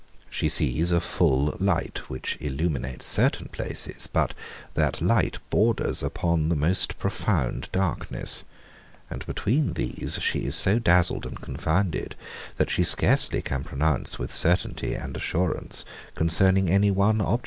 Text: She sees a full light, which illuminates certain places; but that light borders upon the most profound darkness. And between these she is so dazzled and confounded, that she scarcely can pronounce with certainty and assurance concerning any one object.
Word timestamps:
She 0.31 0.49
sees 0.49 0.91
a 0.91 0.99
full 0.99 1.55
light, 1.59 2.09
which 2.09 2.35
illuminates 2.41 3.05
certain 3.05 3.49
places; 3.49 4.09
but 4.11 4.33
that 4.73 4.99
light 4.99 5.37
borders 5.51 6.01
upon 6.01 6.49
the 6.49 6.55
most 6.55 6.97
profound 6.97 7.69
darkness. 7.71 8.43
And 9.11 9.23
between 9.27 9.73
these 9.73 10.17
she 10.23 10.39
is 10.45 10.55
so 10.55 10.79
dazzled 10.79 11.27
and 11.27 11.39
confounded, 11.39 12.15
that 12.57 12.71
she 12.71 12.83
scarcely 12.83 13.43
can 13.43 13.63
pronounce 13.63 14.17
with 14.17 14.31
certainty 14.31 14.95
and 14.95 15.15
assurance 15.15 15.85
concerning 16.15 16.67
any 16.67 16.89
one 16.89 17.21
object. 17.21 17.39